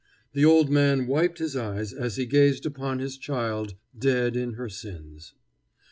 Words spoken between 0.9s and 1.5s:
wiped